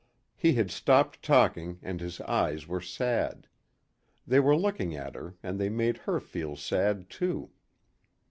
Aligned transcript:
He 0.35 0.53
had 0.53 0.71
stopped 0.71 1.21
talking 1.21 1.77
and 1.83 2.01
his 2.01 2.19
eyes 2.21 2.67
were 2.67 2.81
sad. 2.81 3.47
They 4.25 4.39
were 4.39 4.57
looking 4.57 4.95
at 4.95 5.13
her 5.13 5.35
and 5.43 5.59
they 5.59 5.69
made 5.69 5.97
her 6.09 6.19
feel 6.19 6.55
sad, 6.55 7.07
too. 7.07 7.51